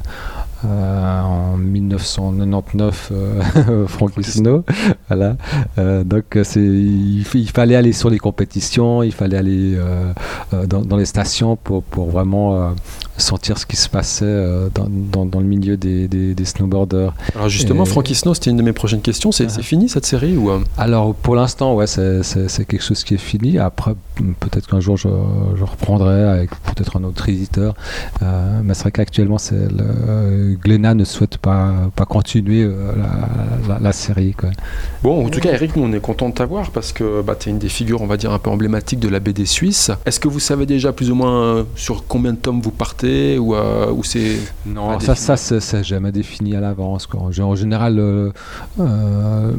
en 0.67 1.59
1999 1.59 3.11
euh, 3.12 3.87
Frankie 3.87 4.23
Snow 4.25 4.65
voilà 5.09 5.37
Euh, 5.79 6.05
donc 6.05 6.39
c'est 6.43 6.62
il, 6.62 7.25
fallait 7.53 7.75
aller 7.77 7.93
sur 7.93 8.09
les 8.09 8.19
compétitions 8.19 9.03
il 9.03 9.12
fallait 9.12 9.37
aller 9.37 9.77
dans, 10.67 10.81
dans 10.81 10.97
les 10.97 11.05
stations 11.05 11.56
pour, 11.56 11.83
pour 11.83 12.09
vraiment 12.11 12.73
sentir 13.16 13.58
ce 13.58 13.66
qui 13.66 13.76
se 13.76 13.88
passait 13.88 14.25
euh, 14.26 14.69
dans, 14.75 14.88
dans, 14.88 15.25
dans 15.26 15.40
le 15.40 15.46
milieu 15.46 15.76
des, 15.76 16.08
des, 16.08 16.34
des 16.34 16.44
snowboarders 16.44 17.14
Alors 17.34 17.49
justement, 17.49 17.84
Et- 17.84 17.88
Frankie 17.88 18.14
Snow, 18.14 18.34
c'était 18.34 18.50
une 18.50 18.56
de 18.56 18.62
mes 18.62 18.72
prochaines 18.72 19.00
questions. 19.02 19.31
C'est 19.32 19.46
Ah. 19.56 19.62
fini 19.62 19.88
cette 19.88 20.06
série 20.06 20.37
ou 20.37 20.50
euh, 20.50 20.58
alors 20.78 21.14
pour 21.14 21.37
l'instant 21.37 21.75
ouais 21.75 21.87
c'est, 21.87 22.22
quelque 22.66 22.82
chose 22.82 23.05
qui 23.05 23.14
est 23.14 23.19
fini 23.19 23.58
après 23.58 23.93
mm, 24.20 24.32
peut-être 24.40 24.66
qu'un 24.69 24.81
jour 24.81 24.96
je, 24.96 25.08
je 25.56 25.64
reprendrai 25.64 26.25
avec 26.25 26.50
peut-être 26.50 26.96
un 26.96 27.05
autre 27.05 27.28
éditeur 27.28 27.75
Euh, 28.22 28.61
mais 28.64 28.75
c'est 28.75 28.82
vrai 28.82 28.93
qu'actuellement 28.93 29.38
Glénat 30.62 30.94
ne 30.94 31.05
souhaite 31.05 31.38
pas, 31.38 31.72
pas 31.94 32.05
continuer 32.06 32.64
la, 32.64 33.75
la, 33.75 33.81
la 33.81 33.93
série 33.93 34.32
quoi. 34.32 34.50
Bon, 35.02 35.26
en 35.26 35.28
tout 35.28 35.40
cas, 35.40 35.52
Eric, 35.52 35.76
nous, 35.76 35.82
on 35.84 35.93
est 35.93 36.00
content 36.00 36.28
de 36.31 36.34
t'avoir 36.34 36.70
parce 36.70 36.93
que 36.93 37.22
bah, 37.22 37.37
tu 37.38 37.49
es 37.49 37.52
une 37.52 37.58
des 37.58 37.69
figures, 37.69 38.00
on 38.02 38.06
va 38.06 38.17
dire, 38.17 38.32
un 38.32 38.38
peu 38.38 38.50
emblématiques 38.50 39.00
de 39.00 39.08
la 39.08 39.20
BD 39.20 39.44
suisse. 39.46 39.90
Est-ce 40.06 40.19
que 40.20 40.28
vous 40.28 40.40
savez 40.40 40.67
déjà 40.67 40.93
plus 40.93 41.10
ou 41.10 41.14
moins 41.14 41.67
sur 41.76 42.06
combien 42.06 42.32
de 42.32 42.38
tomes 42.38 42.60
vous 42.60 42.70
partez 42.70 43.04
ou, 43.39 43.55
euh, 43.55 43.91
ou 43.93 44.03
c'est. 44.05 44.37
Non, 44.67 44.99
ça, 45.01 45.12
défini. 45.15 45.17
ça 45.39 45.61
c'est, 45.61 45.85
jamais 45.85 46.12
défini 46.12 46.55
à 46.56 46.61
l'avance. 46.61 47.06
quoi. 47.06 47.21
En 47.21 47.31
En 47.45 47.55
général, 47.55 47.99
euh, 47.99 48.31
euh, 48.81 49.53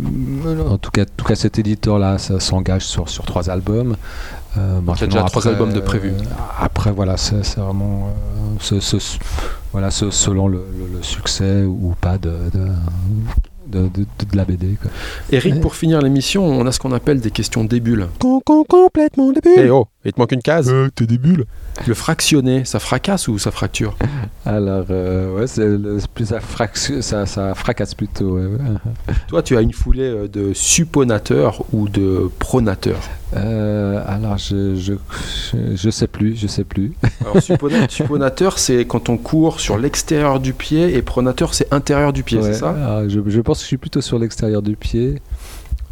en 0.70 0.78
tout 0.78 0.92
cas, 0.92 1.04
en 1.04 1.16
tout 1.18 1.26
cas 1.26 1.36
cet 1.36 1.60
éditeur-là 1.60 2.18
ça 2.18 2.40
s'engage 2.40 2.86
sur, 2.86 3.10
sur 3.10 3.26
trois 3.26 3.50
albums. 3.50 3.96
Euh, 4.58 4.80
il 4.82 5.02
y 5.02 5.04
a 5.04 5.08
déjà 5.08 5.24
trois 5.24 5.48
albums 5.48 5.74
de 5.74 5.80
prévus. 5.82 6.10
euh, 6.12 6.24
après, 6.62 6.92
voilà, 6.92 7.18
c'est, 7.18 7.44
c'est 7.44 7.60
vraiment 7.60 8.08
euh, 8.08 8.56
ce- 8.60 8.80
ce- 8.80 9.18
voilà, 9.74 9.92
ce- 9.92 10.12
selon 10.12 10.48
le, 10.48 10.60
le- 10.78 10.98
le 10.98 11.04
succès 11.04 11.64
ou 11.66 11.94
pas 12.00 12.18
de, 12.18 12.32
de, 12.54 12.68
de, 13.68 13.88
de- 13.90 14.06
de 14.32 14.38
la 14.38 14.46
BD. 14.46 14.78
quoi. 14.82 14.90
Eric, 15.32 15.60
pour 15.60 15.76
finir 15.76 16.02
l'émission, 16.02 16.46
on 16.46 16.66
a 16.66 16.72
ce 16.72 16.80
qu'on 16.80 16.94
appelle 16.94 17.20
des 17.20 17.32
questions 17.32 17.66
débules. 17.66 18.08
complètement 18.20 19.32
début. 19.34 19.56
Eh 19.58 19.70
oh, 19.70 19.88
il 20.06 20.14
te 20.14 20.20
manque 20.20 20.32
une 20.32 20.42
case. 20.42 20.70
Euh, 20.72 20.90
t'es 20.94 21.06
des 21.08 21.18
bulles 21.18 21.46
Le 21.88 21.94
fractionné, 21.94 22.64
ça 22.66 22.80
fracasse 22.80 23.28
ou 23.28 23.38
ça 23.40 23.52
fracture 23.52 23.96
Alors, 24.46 24.86
euh, 24.90 25.36
ouais, 25.38 25.48
c'est 25.48 25.66
le- 25.66 25.98
plus 26.14 26.26
ça, 26.28 26.40
frac- 26.40 27.02
ça, 27.02 27.26
ça 27.26 27.56
fracasse 27.56 27.94
plutôt. 27.96 28.38
ouais. 28.38 28.48
Toi, 29.28 29.42
tu 29.44 29.58
as 29.58 29.62
une 29.62 29.74
foulée 29.74 30.04
euh, 30.04 30.28
de 30.28 30.54
supponateur 30.54 31.64
ou 31.74 31.90
de 31.90 32.30
pronateur. 32.40 32.98
Euh, 33.36 34.02
alors, 34.08 34.38
je, 34.38 34.76
je, 34.76 34.94
je, 35.76 35.90
sais 35.90 36.08
plus, 36.08 36.36
je 36.38 36.48
sais 36.48 36.64
plus. 36.64 36.94
Alors, 37.22 37.38
suppona- 37.38 37.90
supponateur, 37.90 38.60
c'est 38.60 38.86
quand 38.86 39.10
on 39.10 39.18
court 39.18 39.60
sur 39.60 39.78
l'extérieur 39.78 40.40
du 40.40 40.54
pied 40.54 40.96
et 40.96 41.02
pronateur, 41.02 41.54
c'est 41.54 41.74
intérieur 41.74 42.14
du 42.14 42.24
pied, 42.24 42.38
Ouais, 42.38 42.54
c'est 42.54 42.60
ça? 42.60 42.70
alors, 42.70 43.10
je, 43.10 43.20
je 43.28 43.42
pense 43.42 43.58
que 43.58 43.64
je 43.64 43.68
suis 43.68 43.78
plutôt 43.78 44.02
sur 44.02 44.20
l'extérieur 44.20 44.62
du 44.62 44.76
pied, 44.76 45.22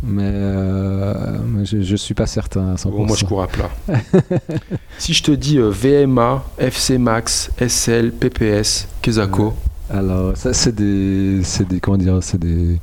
mais, 0.03 0.24
euh, 0.25 1.38
mais 1.48 1.65
je, 1.65 1.81
je 1.81 1.95
suis 1.95 2.13
pas 2.13 2.25
certain 2.25 2.74
à 2.74 2.75
100%. 2.75 2.91
Bon, 2.91 3.05
moi, 3.05 3.15
je 3.17 3.25
cours 3.25 3.41
à 3.41 3.48
plat. 3.48 3.69
si 4.98 5.13
je 5.13 5.24
te 5.24 5.31
dis 5.31 5.57
euh, 5.57 5.69
VMA, 5.69 6.43
FC 6.57 6.98
Max, 6.98 7.50
SL, 7.65 8.12
PPS, 8.12 8.88
Kesako, 9.01 9.53
Alors, 9.93 10.35
ça, 10.35 10.53
c'est 10.53 10.73
des, 10.73 11.41
c'est 11.43 11.67
des, 11.67 11.79
comment 11.79 11.97
dire, 11.97 12.17
c'est 12.21 12.39
des, 12.39 12.79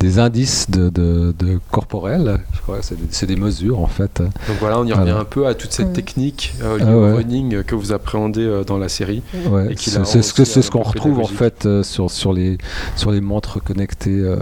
des 0.00 0.18
indices 0.18 0.70
de, 0.70 0.88
de, 0.88 1.34
de 1.38 1.58
corporels. 1.70 2.40
Je 2.54 2.60
crois 2.62 2.78
c'est 2.80 2.96
des, 2.96 3.04
c'est 3.10 3.26
des 3.26 3.36
mesures 3.36 3.80
en 3.80 3.86
fait. 3.86 4.20
donc 4.22 4.56
voilà, 4.60 4.78
on 4.80 4.86
y 4.86 4.92
revient 4.92 5.10
un 5.10 5.24
peu 5.24 5.46
à 5.46 5.54
toute 5.54 5.72
cette 5.72 5.92
technique 5.92 6.54
euh, 6.62 6.78
Ah 6.80 6.96
ouais. 6.96 7.12
running 7.12 7.54
euh, 7.56 7.62
que 7.62 7.74
vous 7.74 7.92
appréhendez 7.92 8.40
euh, 8.44 8.64
dans 8.64 8.78
la 8.78 8.88
série. 8.88 9.22
Ouais, 9.50 9.72
Et 9.72 9.74
qui 9.74 9.90
c'est 9.90 10.22
ce 10.22 10.32
que 10.32 10.44
c'est 10.44 10.62
ce 10.62 10.70
qu'on 10.70 10.82
peu 10.82 10.88
retrouve 10.88 11.18
en 11.20 11.26
fait 11.26 11.66
euh, 11.66 11.82
sur 11.82 12.10
sur 12.10 12.32
les 12.32 12.56
sur 12.96 13.10
les 13.12 13.20
montres 13.20 13.62
connectées 13.62 14.20
euh, 14.20 14.36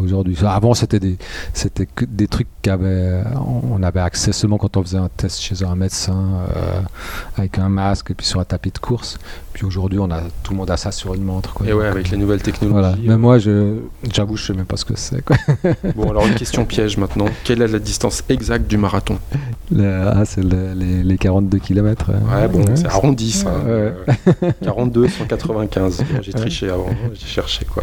aujourd'hui. 0.00 0.34
Enfin, 0.38 0.48
Avant 0.48 0.74
c'était 0.74 1.00
des 1.00 1.18
c'était 1.54 1.86
que 1.86 2.04
des 2.04 2.28
trucs 2.28 2.48
qu'avait 2.62 3.22
on 3.72 3.82
avait 3.82 4.00
accès 4.00 4.32
seulement 4.32 4.58
quand 4.58 4.76
on 4.76 4.82
faisait 4.82 4.98
un 4.98 5.10
test 5.16 5.40
chez 5.40 5.64
un 5.64 5.74
médecin 5.74 6.46
euh, 6.56 6.80
avec 7.36 7.58
un 7.58 7.68
masque 7.68 8.12
et 8.12 8.14
puis 8.14 8.26
sur 8.26 8.38
un 8.38 8.44
tapis 8.44 8.70
de 8.70 8.78
course. 8.78 9.18
Puis 9.52 9.64
aujourd'hui 9.66 9.98
on 9.98 10.10
a 10.10 10.20
tout 10.44 10.52
le 10.52 10.58
monde 10.58 10.70
a 10.70 10.76
ça 10.76 10.92
sur 10.92 11.14
une 11.14 11.24
montre. 11.24 11.47
Quoi. 11.54 11.66
Et 11.66 11.72
ouais, 11.72 11.86
avec 11.86 12.10
les 12.10 12.16
nouvelles 12.16 12.42
technologies. 12.42 12.72
voilà. 12.72 12.88
euh, 12.94 13.00
Mais 13.02 13.16
moi 13.16 13.38
je 13.38 13.76
j'avoue 14.12 14.36
je 14.36 14.46
sais 14.46 14.52
même 14.54 14.66
pas 14.66 14.76
ce 14.76 14.84
que 14.84 14.94
c'est. 14.96 15.22
Bon, 15.96 16.10
alors 16.10 16.26
une 16.26 16.34
question 16.34 16.64
piège 16.64 16.96
maintenant. 16.96 17.26
Quelle 17.44 17.62
est 17.62 17.68
la 17.68 17.78
distance 17.78 18.22
exacte 18.28 18.66
du 18.66 18.76
marathon? 18.76 19.18
Le- 19.72 20.02
ah, 20.06 20.24
c'est 20.24 20.42
le- 20.42 20.72
les, 20.74 21.02
les 21.02 21.18
42 21.18 21.58
km. 21.58 22.10
Ouais, 22.10 22.48
bon, 22.48 22.64
c'est 22.74 22.86
arrondi 22.86 23.30
ça. 23.32 23.50
Ouais. 23.50 23.62
Euh, 23.66 23.92
42, 24.62 25.08
195. 25.08 25.98
Bon, 25.98 26.04
J'ai 26.22 26.32
triché 26.32 26.68
avant, 26.70 26.86
hein, 26.90 27.10
j'ai 27.14 27.26
cherché 27.26 27.64
quoi. 27.64 27.82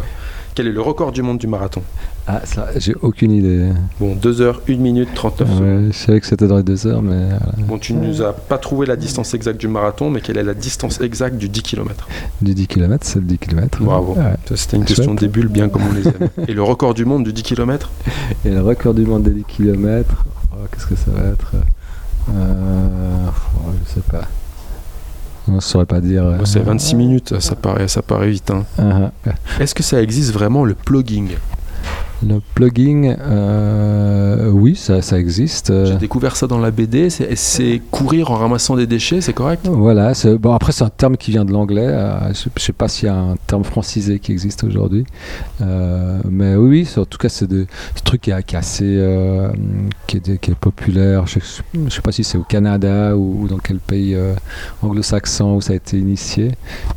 Quel 0.56 0.68
est 0.68 0.72
le 0.72 0.80
record 0.80 1.12
du 1.12 1.20
monde 1.20 1.36
du 1.36 1.46
marathon 1.46 1.82
Ah 2.26 2.40
ça 2.46 2.68
j'ai 2.76 2.94
aucune 3.02 3.30
idée. 3.30 3.68
Bon, 4.00 4.16
2 4.16 4.40
heures, 4.40 4.62
1 4.66 4.76
minute, 4.78 5.10
39 5.14 5.48
secondes. 5.48 5.62
Ouais, 5.62 5.88
je 5.92 5.96
savais 5.98 6.18
que 6.18 6.26
c'était 6.26 6.46
dans 6.46 6.56
les 6.56 6.62
deux 6.62 6.86
heures 6.86 7.02
mais. 7.02 7.28
Bon, 7.68 7.76
tu 7.78 7.92
nous 7.92 8.22
as 8.22 8.32
pas 8.32 8.56
trouvé 8.56 8.86
la 8.86 8.96
distance 8.96 9.34
exacte 9.34 9.60
du 9.60 9.68
marathon, 9.68 10.08
mais 10.08 10.22
quelle 10.22 10.38
est 10.38 10.42
la 10.42 10.54
distance 10.54 10.98
exacte 11.02 11.36
du 11.36 11.50
10 11.50 11.62
km 11.62 12.08
du 12.40 12.54
10 12.54 12.66
km 12.68 13.06
c'est 13.06 13.18
le 13.18 13.26
10 13.26 13.36
km. 13.38 13.82
Bravo. 13.82 14.14
Ouais. 14.14 14.32
Ça, 14.48 14.56
C'était 14.56 14.78
une 14.78 14.84
Chouette. 14.86 14.96
question 14.96 15.14
des 15.14 15.28
bulles, 15.28 15.48
bien 15.48 15.68
comme 15.68 15.82
on 15.82 15.92
les 15.92 16.08
aime. 16.08 16.30
Et 16.48 16.54
le 16.54 16.62
record 16.62 16.94
du 16.94 17.04
monde 17.04 17.24
du 17.24 17.34
10 17.34 17.42
km 17.42 17.90
Et 18.46 18.50
le 18.50 18.62
record 18.62 18.94
du 18.94 19.04
monde 19.04 19.24
des 19.24 19.32
10 19.32 19.44
km, 19.44 20.24
qu'est-ce 20.72 20.86
que 20.86 20.96
ça 20.96 21.10
va 21.10 21.28
être? 21.28 21.52
Euh, 22.34 23.26
oh, 23.58 23.70
Je 23.86 23.92
sais 23.94 24.00
pas. 24.10 24.22
On 25.48 25.52
ne 25.52 25.60
saurait 25.60 25.86
pas 25.86 26.00
dire. 26.00 26.24
euh, 26.24 26.38
C'est 26.44 26.60
26 26.60 26.94
minutes, 26.96 27.40
ça 27.40 27.54
paraît, 27.54 27.88
ça 27.88 28.02
paraît 28.02 28.30
vite. 28.30 28.50
hein. 28.50 28.64
ah, 28.78 29.10
ah. 29.26 29.30
Est-ce 29.60 29.74
que 29.74 29.82
ça 29.82 30.02
existe 30.02 30.32
vraiment 30.32 30.64
le 30.64 30.74
plugging? 30.74 31.30
Le 32.26 32.40
plugin, 32.54 33.14
euh, 33.20 34.48
oui, 34.50 34.74
ça, 34.74 35.02
ça 35.02 35.18
existe. 35.18 35.70
J'ai 35.84 35.96
découvert 35.96 36.34
ça 36.36 36.46
dans 36.46 36.58
la 36.58 36.70
BD. 36.70 37.10
C'est- 37.10 37.82
courir 37.90 38.30
en 38.30 38.36
ramassant 38.36 38.74
des 38.76 38.86
déchets, 38.86 39.20
c'est 39.20 39.32
correct? 39.34 39.66
Voilà, 39.70 40.12
bon, 40.40 40.52
après 40.54 40.72
c'est 40.72 40.84
un 40.84 40.88
terme 40.88 41.16
qui 41.18 41.30
vient 41.30 41.44
de 41.44 41.52
l'anglais, 41.52 41.86
euh, 41.86 42.18
je 42.32 42.48
ne 42.54 42.58
sais 42.60 42.72
pas 42.72 42.88
s'il 42.88 43.06
y 43.06 43.10
a 43.10 43.14
un 43.16 43.34
terme 43.46 43.64
francisé 43.64 44.18
qui 44.18 44.32
existe 44.32 44.64
aujourd'hui, 44.64 45.04
Euh, 45.62 46.20
mais 46.30 46.54
oui, 46.54 46.88
en 46.96 47.04
tout 47.04 47.18
cas 47.18 47.28
c'est 47.28 47.46
des- 47.46 47.66
ce 47.94 48.02
truc 48.02 48.20
qui 48.22 48.30
est, 48.30 48.42
qui 48.42 48.54
est 48.54 48.58
assez, 48.58 48.84
qui, 50.06 50.16
est, 50.18 50.38
qui 50.38 50.50
est 50.50 50.54
populaire, 50.54 51.26
je 51.26 51.38
ne 51.78 51.90
sais 51.90 52.00
pas 52.02 52.12
si 52.12 52.24
c'est 52.24 52.38
au 52.38 52.42
Canada 52.42 53.16
ou, 53.16 53.42
ou 53.42 53.48
dans 53.48 53.58
quel 53.58 53.78
pays 53.78 54.16
anglo-saxon 54.82 55.56
où 55.56 55.60
ça 55.60 55.72
a 55.72 55.76
été 55.76 55.98
initié, 55.98 56.52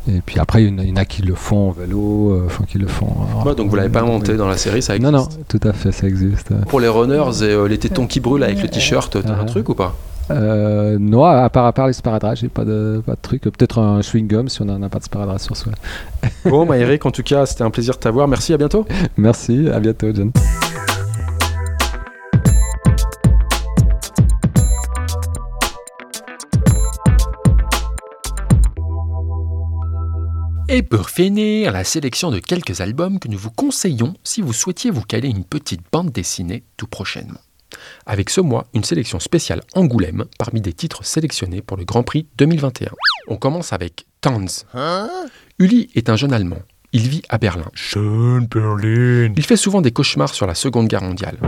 et 0.08 0.20
puis 0.24 0.38
après 0.38 0.64
il 0.64 0.70
y 0.70 0.72
en 0.72 0.78
a, 0.96 1.00
en 1.00 1.04
qui 1.04 1.22
le 1.22 1.34
font 1.34 1.68
en 1.68 1.72
vélo, 1.72 2.42
enfin 2.46 2.64
qui 2.66 2.78
le 2.78 2.86
font... 2.86 3.08
Ouais, 3.44 3.54
Donc 3.54 3.68
vous 3.70 3.76
l'avez 3.76 3.88
pas 3.88 4.00
inventé 4.02 4.36
dans 4.36 4.48
la 4.48 4.56
série, 4.56 4.82
ça 4.82 4.94
existe 4.96 5.09
Non, 5.10 5.18
non, 5.18 5.28
tout 5.48 5.60
à 5.62 5.72
fait, 5.72 5.92
ça 5.92 6.06
existe. 6.06 6.52
Pour 6.68 6.80
les 6.80 6.88
runners 6.88 7.42
et 7.42 7.52
euh, 7.52 7.66
les 7.66 7.78
tétons 7.78 8.06
qui 8.06 8.20
brûlent 8.20 8.42
avec 8.42 8.62
le 8.62 8.68
t-shirt, 8.68 9.16
t'as 9.22 9.34
un 9.34 9.44
truc 9.44 9.68
ou 9.68 9.74
pas? 9.74 9.94
Euh, 10.30 10.96
non, 11.00 11.24
à 11.24 11.48
part, 11.50 11.66
à 11.66 11.72
part 11.72 11.86
les 11.88 11.92
sparadraps, 11.92 12.40
j'ai 12.40 12.48
pas 12.48 12.64
de, 12.64 13.02
pas 13.04 13.14
de 13.14 13.20
truc. 13.20 13.42
Peut-être 13.42 13.78
un 13.78 14.00
chewing-gum 14.00 14.48
si 14.48 14.62
on 14.62 14.64
n'a 14.64 14.88
pas 14.88 14.98
de 14.98 15.04
sparadrap 15.04 15.40
sur 15.40 15.56
soi. 15.56 15.72
Bon, 16.44 16.66
bah 16.66 16.78
Eric, 16.78 17.04
en 17.04 17.10
tout 17.10 17.22
cas, 17.22 17.46
c'était 17.46 17.64
un 17.64 17.70
plaisir 17.70 17.94
de 17.94 17.98
t'avoir. 17.98 18.28
Merci, 18.28 18.52
à 18.52 18.56
bientôt. 18.56 18.86
Merci, 19.16 19.68
à 19.72 19.80
bientôt, 19.80 20.08
John. 20.14 20.30
Et 30.72 30.84
pour 30.84 31.10
finir, 31.10 31.72
la 31.72 31.82
sélection 31.82 32.30
de 32.30 32.38
quelques 32.38 32.80
albums 32.80 33.18
que 33.18 33.26
nous 33.26 33.36
vous 33.36 33.50
conseillons 33.50 34.14
si 34.22 34.40
vous 34.40 34.52
souhaitiez 34.52 34.92
vous 34.92 35.02
caler 35.02 35.26
une 35.26 35.42
petite 35.42 35.80
bande 35.90 36.12
dessinée 36.12 36.62
tout 36.76 36.86
prochainement. 36.86 37.40
Avec 38.06 38.30
ce 38.30 38.40
mois, 38.40 38.68
une 38.72 38.84
sélection 38.84 39.18
spéciale 39.18 39.62
Angoulême 39.74 40.26
parmi 40.38 40.60
des 40.60 40.72
titres 40.72 41.04
sélectionnés 41.04 41.60
pour 41.60 41.76
le 41.76 41.84
Grand 41.84 42.04
Prix 42.04 42.28
2021. 42.38 42.92
On 43.26 43.36
commence 43.36 43.72
avec 43.72 44.06
Tanz. 44.20 44.64
Uli 45.58 45.90
est 45.96 46.08
un 46.08 46.14
jeune 46.14 46.32
Allemand. 46.32 46.62
Il 46.92 47.08
vit 47.08 47.22
à 47.28 47.38
Berlin. 47.38 47.70
Il 47.76 49.44
fait 49.44 49.56
souvent 49.56 49.80
des 49.80 49.92
cauchemars 49.92 50.34
sur 50.34 50.48
la 50.48 50.56
Seconde 50.56 50.88
Guerre 50.88 51.04
mondiale. 51.04 51.38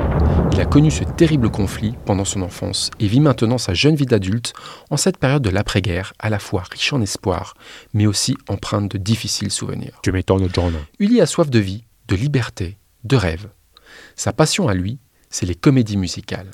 Il 0.52 0.60
a 0.60 0.64
connu 0.66 0.92
ce 0.92 1.02
terrible 1.02 1.50
conflit 1.50 1.94
pendant 2.06 2.24
son 2.24 2.42
enfance 2.42 2.90
et 3.00 3.08
vit 3.08 3.18
maintenant 3.18 3.58
sa 3.58 3.74
jeune 3.74 3.96
vie 3.96 4.06
d'adulte 4.06 4.52
en 4.90 4.96
cette 4.96 5.18
période 5.18 5.42
de 5.42 5.50
l'après-guerre, 5.50 6.12
à 6.20 6.30
la 6.30 6.38
fois 6.38 6.62
riche 6.70 6.92
en 6.92 7.02
espoir, 7.02 7.54
mais 7.92 8.06
aussi 8.06 8.36
empreinte 8.48 8.92
de 8.92 8.98
difficiles 8.98 9.50
souvenirs. 9.50 9.98
Tu 10.04 10.12
m'étonnes, 10.12 10.48
John. 10.52 10.74
Uli 11.00 11.20
a 11.20 11.26
soif 11.26 11.50
de 11.50 11.58
vie, 11.58 11.82
de 12.06 12.14
liberté, 12.14 12.78
de 13.02 13.16
rêve. 13.16 13.48
Sa 14.14 14.32
passion 14.32 14.68
à 14.68 14.74
lui, 14.74 14.98
c'est 15.28 15.46
les 15.46 15.56
comédies 15.56 15.96
musicales. 15.96 16.52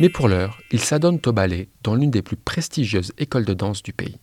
Mais 0.00 0.08
pour 0.08 0.26
l'heure, 0.26 0.58
il 0.72 0.80
s'adonne 0.80 1.20
au 1.26 1.32
ballet 1.32 1.68
dans 1.84 1.94
l'une 1.94 2.10
des 2.10 2.22
plus 2.22 2.36
prestigieuses 2.36 3.12
écoles 3.18 3.44
de 3.44 3.54
danse 3.54 3.84
du 3.84 3.92
pays. 3.92 4.18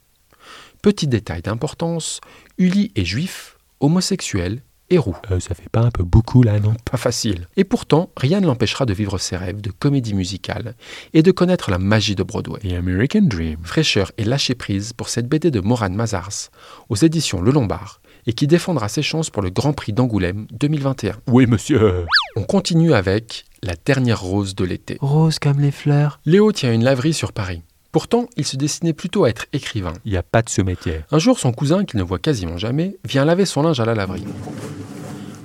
Petit 0.82 1.08
détail 1.08 1.41
d'importance, 1.41 2.20
Uli 2.58 2.91
est 2.96 3.06
juif, 3.06 3.56
homosexuel 3.79 4.62
et 4.89 4.98
roux. 4.98 5.15
Euh, 5.31 5.39
ça 5.39 5.53
fait 5.55 5.69
pas 5.69 5.81
un 5.81 5.91
peu 5.91 6.03
beaucoup 6.03 6.43
là, 6.43 6.60
non? 6.60 6.74
Pas 6.89 6.98
facile. 6.98 7.48
Et 7.57 7.63
pourtant, 7.63 8.10
rien 8.15 8.39
ne 8.39 8.48
l'empêchera 8.48 8.86
de 8.86 8.93
vivre 8.93 9.17
ses 9.17 9.36
rêves 9.36 9.62
de 9.62 9.72
comédie 9.72 10.13
musicale 10.13 10.75
et 11.13 11.24
de 11.24 11.31
connaître 11.31 11.72
la 11.72 11.77
magie 11.77 12.15
de 12.15 12.24
Broadway. 12.24 12.60
The 12.60 12.74
American 12.74 13.24
Dream. 13.24 13.57
Fraîcheur 13.63 14.12
et 14.17 14.24
lâcher 14.24 14.55
prise 14.55 14.93
pour 14.93 15.10
cette 15.10 15.27
BD 15.27 15.51
de 15.51 15.60
Moran 15.60 15.89
Mazars 15.89 16.50
aux 16.89 16.96
éditions 16.96 17.41
Le 17.41 17.51
Lombard 17.51 18.01
et 18.25 18.34
qui 18.34 18.48
défendra 18.48 18.89
ses 18.89 19.01
chances 19.01 19.29
pour 19.29 19.41
le 19.41 19.50
Grand 19.50 19.74
Prix 19.74 19.93
d'Angoulême 19.93 20.48
2021. 20.51 21.15
Oui, 21.27 21.48
monsieur. 21.48 22.05
On 22.36 22.43
continue 22.43 22.93
avec 22.93 23.46
La 23.63 23.74
dernière 23.86 24.22
rose 24.22 24.53
de 24.53 24.65
l'été. 24.65 24.98
Rose 25.01 25.39
comme 25.39 25.60
les 25.60 25.72
fleurs. 25.72 26.19
Léo 26.25 26.51
tient 26.51 26.74
une 26.74 26.84
laverie 26.84 27.13
sur 27.13 27.34
Paris. 27.34 27.62
Pourtant, 27.91 28.27
il 28.36 28.46
se 28.46 28.58
destinait 28.58 28.94
plutôt 28.94 29.24
à 29.24 29.29
être 29.29 29.46
écrivain. 29.53 29.94
Il 30.06 30.12
n'y 30.12 30.17
a 30.17 30.24
pas 30.24 30.41
de 30.41 30.50
ce 30.50 30.62
métier. 30.62 31.01
Un 31.12 31.20
jour, 31.20 31.39
son 31.39 31.51
cousin, 31.51 31.86
qu'il 31.86 32.00
ne 32.00 32.03
voit 32.03 32.20
quasiment 32.20 32.58
jamais, 32.58 32.98
vient 33.06 33.25
laver 33.25 33.46
son 33.46 33.63
linge 33.63 33.79
à 33.79 33.86
la 33.86 33.96
laverie. 33.96 34.25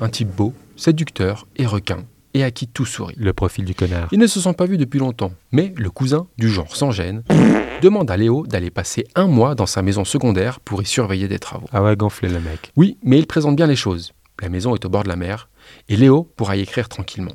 Un 0.00 0.08
type 0.08 0.34
beau, 0.34 0.52
séducteur 0.76 1.46
et 1.56 1.66
requin, 1.66 2.04
et 2.34 2.42
à 2.42 2.50
qui 2.50 2.66
tout 2.66 2.84
sourit. 2.84 3.14
Le 3.16 3.32
profil 3.32 3.64
du 3.64 3.74
connard. 3.74 4.08
Ils 4.12 4.18
ne 4.18 4.26
se 4.26 4.40
sont 4.40 4.54
pas 4.54 4.66
vus 4.66 4.78
depuis 4.78 4.98
longtemps, 4.98 5.32
mais 5.52 5.72
le 5.76 5.90
cousin, 5.90 6.26
du 6.38 6.48
genre 6.48 6.74
sans 6.74 6.90
gêne, 6.90 7.22
demande 7.82 8.10
à 8.10 8.16
Léo 8.16 8.46
d'aller 8.46 8.70
passer 8.70 9.04
un 9.14 9.26
mois 9.26 9.54
dans 9.54 9.66
sa 9.66 9.82
maison 9.82 10.04
secondaire 10.04 10.60
pour 10.60 10.82
y 10.82 10.86
surveiller 10.86 11.28
des 11.28 11.38
travaux. 11.38 11.68
Ah 11.72 11.82
ouais, 11.82 11.96
gonflé 11.96 12.28
le 12.28 12.40
mec. 12.40 12.72
Oui, 12.76 12.98
mais 13.02 13.18
il 13.18 13.26
présente 13.26 13.56
bien 13.56 13.66
les 13.66 13.76
choses. 13.76 14.12
La 14.40 14.48
maison 14.48 14.74
est 14.74 14.84
au 14.84 14.88
bord 14.88 15.04
de 15.04 15.08
la 15.08 15.16
mer, 15.16 15.48
et 15.88 15.96
Léo 15.96 16.28
pourra 16.36 16.56
y 16.56 16.60
écrire 16.60 16.88
tranquillement. 16.88 17.32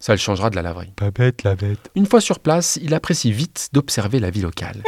Ça 0.00 0.12
le 0.12 0.18
changera 0.18 0.50
de 0.50 0.56
la 0.56 0.62
laverie. 0.62 0.92
Pas 0.94 1.10
bête, 1.10 1.42
la 1.42 1.56
bête. 1.56 1.90
Une 1.94 2.06
fois 2.06 2.20
sur 2.20 2.38
place, 2.38 2.78
il 2.82 2.94
apprécie 2.94 3.32
vite 3.32 3.68
d'observer 3.72 4.20
la 4.20 4.30
vie 4.30 4.42
locale, 4.42 4.82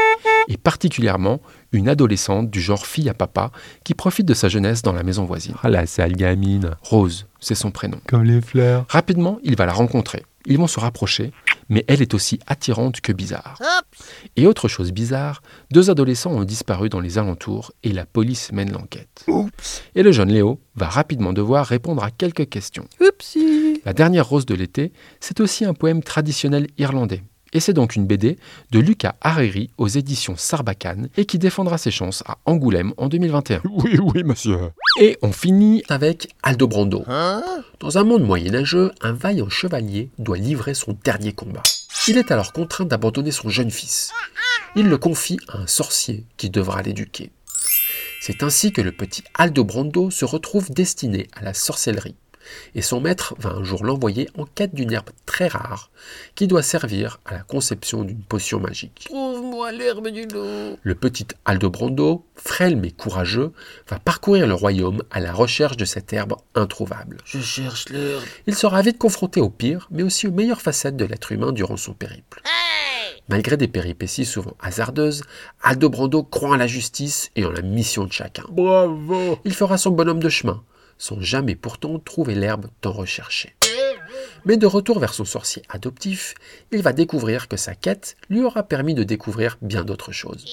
et 0.48 0.56
particulièrement 0.56 1.40
une 1.72 1.88
adolescente 1.88 2.50
du 2.50 2.60
genre 2.60 2.86
fille 2.86 3.08
à 3.08 3.14
papa 3.14 3.50
qui 3.84 3.94
profite 3.94 4.26
de 4.26 4.34
sa 4.34 4.48
jeunesse 4.48 4.82
dans 4.82 4.92
la 4.92 5.02
maison 5.02 5.24
voisine. 5.24 5.54
Ah, 5.62 5.68
la 5.68 5.86
sale 5.86 6.12
gamine. 6.12 6.76
Rose, 6.82 7.26
c'est 7.40 7.54
son 7.54 7.70
prénom. 7.70 8.00
Comme 8.06 8.24
les 8.24 8.40
fleurs. 8.40 8.86
Rapidement, 8.88 9.38
il 9.42 9.56
va 9.56 9.66
la 9.66 9.72
rencontrer. 9.72 10.24
Ils 10.46 10.56
vont 10.56 10.66
se 10.66 10.80
rapprocher, 10.80 11.32
mais 11.68 11.84
elle 11.86 12.00
est 12.00 12.14
aussi 12.14 12.40
attirante 12.46 13.00
que 13.02 13.12
bizarre. 13.12 13.58
Et 14.36 14.46
autre 14.46 14.68
chose 14.68 14.90
bizarre, 14.90 15.42
deux 15.70 15.90
adolescents 15.90 16.32
ont 16.32 16.44
disparu 16.44 16.88
dans 16.88 17.00
les 17.00 17.18
alentours 17.18 17.72
et 17.82 17.92
la 17.92 18.06
police 18.06 18.50
mène 18.52 18.72
l'enquête. 18.72 19.26
Et 19.94 20.02
le 20.02 20.12
jeune 20.12 20.30
Léo 20.30 20.58
va 20.76 20.88
rapidement 20.88 21.32
devoir 21.34 21.66
répondre 21.66 22.02
à 22.02 22.10
quelques 22.10 22.48
questions. 22.48 22.86
La 23.90 23.94
dernière 23.94 24.28
rose 24.28 24.46
de 24.46 24.54
l'été, 24.54 24.92
c'est 25.18 25.40
aussi 25.40 25.64
un 25.64 25.74
poème 25.74 26.00
traditionnel 26.00 26.68
irlandais. 26.78 27.24
Et 27.52 27.58
c'est 27.58 27.72
donc 27.72 27.96
une 27.96 28.06
BD 28.06 28.38
de 28.70 28.78
Lucas 28.78 29.16
Hariri 29.20 29.70
aux 29.78 29.88
éditions 29.88 30.36
Sarbacane 30.36 31.08
et 31.16 31.24
qui 31.24 31.40
défendra 31.40 31.76
ses 31.76 31.90
chances 31.90 32.22
à 32.24 32.38
Angoulême 32.44 32.94
en 32.98 33.08
2021. 33.08 33.62
Oui, 33.68 33.98
oui, 34.00 34.22
monsieur. 34.22 34.58
Et 35.00 35.18
on 35.22 35.32
finit 35.32 35.82
avec 35.88 36.28
Aldobrando. 36.44 37.04
Dans 37.80 37.98
un 37.98 38.04
monde 38.04 38.22
moyenâgeux, 38.22 38.92
un 39.00 39.12
vaillant 39.12 39.48
chevalier 39.48 40.12
doit 40.20 40.38
livrer 40.38 40.74
son 40.74 40.96
dernier 41.02 41.32
combat. 41.32 41.64
Il 42.06 42.16
est 42.16 42.30
alors 42.30 42.52
contraint 42.52 42.84
d'abandonner 42.84 43.32
son 43.32 43.48
jeune 43.48 43.72
fils. 43.72 44.12
Il 44.76 44.88
le 44.88 44.98
confie 44.98 45.40
à 45.48 45.58
un 45.58 45.66
sorcier 45.66 46.26
qui 46.36 46.48
devra 46.48 46.80
l'éduquer. 46.82 47.32
C'est 48.20 48.44
ainsi 48.44 48.70
que 48.70 48.82
le 48.82 48.92
petit 48.92 49.24
Aldobrando 49.34 50.12
se 50.12 50.24
retrouve 50.24 50.70
destiné 50.70 51.26
à 51.34 51.42
la 51.42 51.54
sorcellerie. 51.54 52.14
Et 52.74 52.82
son 52.82 53.00
maître 53.00 53.34
va 53.38 53.50
un 53.50 53.64
jour 53.64 53.84
l'envoyer 53.84 54.28
en 54.36 54.44
quête 54.44 54.74
d'une 54.74 54.92
herbe 54.92 55.10
très 55.26 55.48
rare 55.48 55.90
qui 56.34 56.46
doit 56.46 56.62
servir 56.62 57.20
à 57.24 57.34
la 57.34 57.42
conception 57.42 58.04
d'une 58.04 58.22
potion 58.22 58.60
magique. 58.60 59.04
Trouve-moi 59.06 59.72
l'herbe 59.72 60.08
du 60.08 60.26
loup. 60.26 60.76
Le 60.82 60.94
petit 60.94 61.26
Aldobrando, 61.44 62.24
frêle 62.34 62.76
mais 62.76 62.90
courageux, 62.90 63.52
va 63.88 63.98
parcourir 63.98 64.46
le 64.46 64.54
royaume 64.54 65.02
à 65.10 65.20
la 65.20 65.32
recherche 65.32 65.76
de 65.76 65.84
cette 65.84 66.12
herbe 66.12 66.34
introuvable. 66.54 67.18
Je 67.24 67.40
cherche 67.40 67.88
l'herbe. 67.88 68.22
Il 68.46 68.54
sera 68.54 68.82
vite 68.82 68.98
confronté 68.98 69.40
aux 69.40 69.50
pires, 69.50 69.88
mais 69.90 70.02
aussi 70.02 70.26
aux 70.26 70.32
meilleures 70.32 70.62
facettes 70.62 70.96
de 70.96 71.04
l'être 71.04 71.32
humain 71.32 71.52
durant 71.52 71.76
son 71.76 71.92
périple. 71.92 72.42
Malgré 73.28 73.56
des 73.56 73.68
péripéties 73.68 74.24
souvent 74.24 74.56
hasardeuses, 74.60 75.22
Aldobrando 75.62 76.24
croit 76.24 76.50
en 76.50 76.56
la 76.56 76.66
justice 76.66 77.30
et 77.36 77.44
en 77.44 77.52
la 77.52 77.62
mission 77.62 78.04
de 78.04 78.12
chacun. 78.12 78.42
Bravo. 78.50 79.38
Il 79.44 79.54
fera 79.54 79.78
son 79.78 79.90
bonhomme 79.90 80.18
de 80.18 80.28
chemin, 80.28 80.64
sans 81.00 81.20
jamais 81.20 81.56
pourtant 81.56 81.98
trouver 81.98 82.34
l'herbe 82.34 82.66
tant 82.82 82.92
recherchée. 82.92 83.56
Mais 84.44 84.56
de 84.56 84.66
retour 84.66 85.00
vers 85.00 85.14
son 85.14 85.24
sorcier 85.24 85.62
adoptif, 85.68 86.34
il 86.72 86.82
va 86.82 86.92
découvrir 86.92 87.48
que 87.48 87.56
sa 87.56 87.74
quête 87.74 88.16
lui 88.28 88.42
aura 88.42 88.62
permis 88.62 88.94
de 88.94 89.02
découvrir 89.02 89.58
bien 89.62 89.82
d'autres 89.82 90.12
choses. 90.12 90.44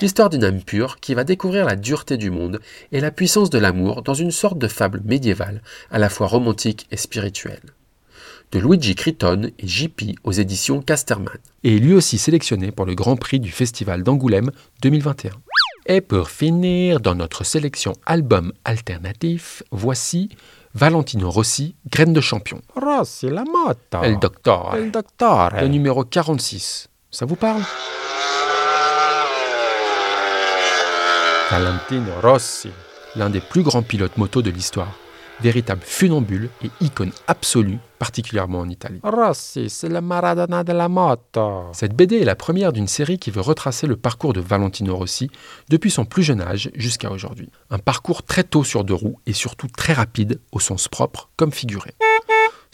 L'histoire 0.00 0.30
d'une 0.30 0.44
âme 0.44 0.62
pure 0.62 1.00
qui 1.00 1.14
va 1.14 1.24
découvrir 1.24 1.66
la 1.66 1.76
dureté 1.76 2.16
du 2.16 2.30
monde 2.30 2.60
et 2.92 3.00
la 3.00 3.10
puissance 3.10 3.50
de 3.50 3.58
l'amour 3.58 4.02
dans 4.02 4.14
une 4.14 4.30
sorte 4.30 4.58
de 4.58 4.68
fable 4.68 5.02
médiévale, 5.04 5.62
à 5.90 5.98
la 5.98 6.08
fois 6.08 6.26
romantique 6.26 6.86
et 6.90 6.96
spirituelle. 6.96 7.62
De 8.52 8.60
Luigi 8.60 8.94
Criton 8.94 9.50
et 9.58 9.66
JP 9.66 10.16
aux 10.22 10.32
éditions 10.32 10.80
Casterman. 10.80 11.38
Et 11.64 11.78
lui 11.78 11.92
aussi 11.92 12.18
sélectionné 12.18 12.70
pour 12.70 12.86
le 12.86 12.94
Grand 12.94 13.16
Prix 13.16 13.40
du 13.40 13.50
Festival 13.50 14.02
d'Angoulême 14.04 14.52
2021. 14.82 15.30
Et 15.86 16.00
pour 16.00 16.30
finir, 16.30 16.98
dans 16.98 17.14
notre 17.14 17.44
sélection 17.44 17.92
album 18.06 18.54
alternatif, 18.64 19.62
voici 19.70 20.30
Valentino 20.72 21.30
Rossi, 21.30 21.76
Graine 21.90 22.14
de 22.14 22.22
champion. 22.22 22.62
Rossi, 22.74 23.28
la 23.28 23.44
moto. 23.44 24.02
El 24.02 24.18
Doctor. 24.18 24.74
El 24.76 24.90
docteur. 24.90 25.50
Le 25.60 25.68
numéro 25.68 26.04
46. 26.04 26.88
Ça 27.10 27.26
vous 27.26 27.36
parle? 27.36 27.60
Valentino 31.50 32.12
Rossi. 32.22 32.70
L'un 33.14 33.28
des 33.28 33.40
plus 33.40 33.62
grands 33.62 33.82
pilotes 33.82 34.16
moto 34.16 34.40
de 34.40 34.50
l'histoire. 34.50 34.92
Véritable 35.40 35.82
funambule 35.84 36.48
et 36.62 36.70
icône 36.80 37.12
absolue, 37.26 37.78
particulièrement 37.98 38.60
en 38.60 38.68
Italie. 38.68 39.00
Rossi, 39.02 39.68
c'est 39.70 39.88
le 39.88 40.00
Maradona 40.00 40.64
de 40.64 40.72
la 40.72 40.88
moto. 40.88 41.64
Cette 41.72 41.94
BD 41.94 42.20
est 42.20 42.24
la 42.24 42.36
première 42.36 42.72
d'une 42.72 42.88
série 42.88 43.18
qui 43.18 43.30
veut 43.30 43.40
retracer 43.40 43.86
le 43.86 43.96
parcours 43.96 44.32
de 44.32 44.40
Valentino 44.40 44.96
Rossi 44.96 45.30
depuis 45.68 45.90
son 45.90 46.04
plus 46.04 46.22
jeune 46.22 46.40
âge 46.40 46.70
jusqu'à 46.74 47.10
aujourd'hui. 47.10 47.50
Un 47.70 47.78
parcours 47.78 48.22
très 48.22 48.44
tôt 48.44 48.64
sur 48.64 48.84
deux 48.84 48.94
roues 48.94 49.18
et 49.26 49.32
surtout 49.32 49.68
très 49.68 49.92
rapide 49.92 50.40
au 50.52 50.60
sens 50.60 50.88
propre 50.88 51.30
comme 51.36 51.52
figuré. 51.52 51.94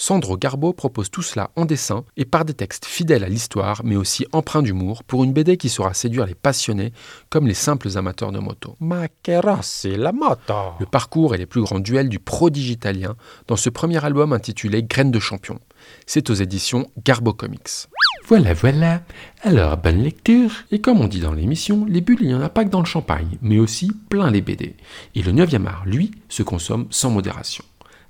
Sandro 0.00 0.38
Garbo 0.38 0.72
propose 0.72 1.10
tout 1.10 1.20
cela 1.20 1.50
en 1.56 1.66
dessin 1.66 2.04
et 2.16 2.24
par 2.24 2.46
des 2.46 2.54
textes 2.54 2.86
fidèles 2.86 3.22
à 3.22 3.28
l'histoire 3.28 3.82
mais 3.84 3.96
aussi 3.96 4.24
empreints 4.32 4.62
d'humour 4.62 5.04
pour 5.04 5.24
une 5.24 5.34
BD 5.34 5.58
qui 5.58 5.68
saura 5.68 5.92
séduire 5.92 6.24
les 6.24 6.34
passionnés 6.34 6.94
comme 7.28 7.46
les 7.46 7.52
simples 7.52 7.98
amateurs 7.98 8.32
de 8.32 8.38
moto. 8.38 8.76
Ma 8.80 9.08
Rossi, 9.28 9.96
la 9.98 10.12
moto. 10.12 10.54
Le 10.80 10.86
parcours 10.86 11.34
et 11.34 11.38
les 11.38 11.44
plus 11.44 11.60
grands 11.60 11.80
duels 11.80 12.08
du 12.08 12.18
prodige 12.18 12.70
italien 12.70 13.14
dans 13.46 13.56
ce 13.56 13.68
premier 13.68 14.02
album 14.02 14.32
intitulé 14.32 14.82
Graines 14.82 15.10
de 15.10 15.20
champion. 15.20 15.60
C'est 16.06 16.30
aux 16.30 16.34
éditions 16.34 16.90
Garbo 17.04 17.34
Comics. 17.34 17.88
Voilà, 18.26 18.54
voilà. 18.54 19.02
Alors, 19.42 19.76
bonne 19.76 20.02
lecture. 20.02 20.50
Et 20.70 20.80
comme 20.80 21.02
on 21.02 21.08
dit 21.08 21.20
dans 21.20 21.34
l'émission, 21.34 21.84
les 21.84 22.00
bulles, 22.00 22.22
il 22.22 22.28
n'y 22.28 22.34
en 22.34 22.40
a 22.40 22.48
pas 22.48 22.64
que 22.64 22.70
dans 22.70 22.80
le 22.80 22.86
champagne, 22.86 23.36
mais 23.42 23.58
aussi 23.58 23.92
plein 24.08 24.30
les 24.30 24.40
BD. 24.40 24.76
Et 25.14 25.22
le 25.22 25.32
9e 25.32 25.66
art, 25.66 25.82
lui, 25.84 26.12
se 26.30 26.42
consomme 26.42 26.86
sans 26.90 27.10
modération. 27.10 27.64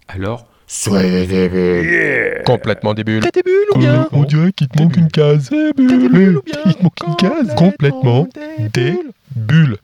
Alors, 0.07 0.47
soyez 0.71 1.27
des 1.27 1.49
bulles. 1.49 2.43
Complètement 2.45 2.95
des 2.95 3.05
bulles. 3.05 3.23
T'es 3.23 3.31
des 3.31 3.43
bulles 3.43 3.69
ou 3.75 3.79
bien 3.79 4.09
On 4.13 4.25
dirait 4.25 4.53
qu'il 4.53 4.69
te 4.69 4.81
manque 4.81 4.97
une 4.97 5.09
case. 5.09 5.51
T'es 5.51 5.73
des 5.73 6.09
bulles 6.09 6.39
ou 6.39 6.43
bien 6.43 6.61
Il 6.65 6.75
te 6.75 6.83
manque 6.83 7.01
une 7.07 7.17
case. 7.17 7.55
Complètement 7.57 8.29
des 8.73 8.95
bulles. 9.35 9.77